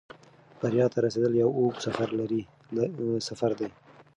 [0.59, 1.83] بریا ته رسېدل یو اوږد
[3.29, 3.69] سفر دی.